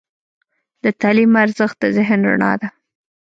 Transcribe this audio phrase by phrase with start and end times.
[0.83, 2.67] د تعلیم ارزښت د ذهن رڼا ده.